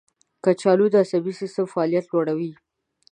[0.43, 2.51] کچالو د عصبي سیستم فعالیت لوړوي.